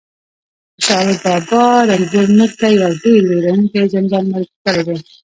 [0.73, 4.97] خوشحال بابا رنتنبور موږ ته یو ډېر وېروونکی زندان معرفي کړی دی